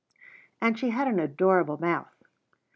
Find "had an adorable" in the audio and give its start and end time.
0.89-1.77